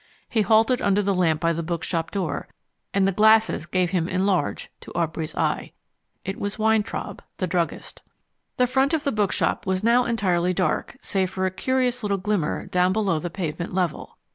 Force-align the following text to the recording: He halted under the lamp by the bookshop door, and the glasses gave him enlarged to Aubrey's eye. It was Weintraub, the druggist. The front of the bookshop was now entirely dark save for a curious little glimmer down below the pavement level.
He 0.27 0.41
halted 0.41 0.81
under 0.81 1.03
the 1.03 1.13
lamp 1.13 1.39
by 1.41 1.53
the 1.53 1.61
bookshop 1.61 2.09
door, 2.09 2.47
and 2.91 3.07
the 3.07 3.11
glasses 3.11 3.67
gave 3.67 3.91
him 3.91 4.09
enlarged 4.09 4.69
to 4.81 4.91
Aubrey's 4.97 5.35
eye. 5.35 5.73
It 6.25 6.39
was 6.39 6.57
Weintraub, 6.57 7.21
the 7.37 7.45
druggist. 7.45 8.01
The 8.57 8.65
front 8.65 8.95
of 8.95 9.03
the 9.03 9.11
bookshop 9.11 9.67
was 9.67 9.83
now 9.83 10.05
entirely 10.05 10.55
dark 10.55 10.97
save 11.03 11.29
for 11.29 11.45
a 11.45 11.51
curious 11.51 12.01
little 12.01 12.17
glimmer 12.17 12.65
down 12.65 12.93
below 12.93 13.19
the 13.19 13.29
pavement 13.29 13.75
level. 13.75 14.17